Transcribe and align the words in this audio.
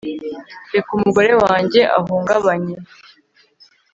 Reka 0.73 0.89
umugore 0.97 1.31
wanjye 1.43 1.81
ahungabanye 1.99 2.75